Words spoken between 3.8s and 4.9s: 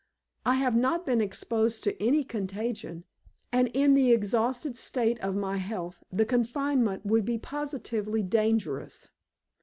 the exhausted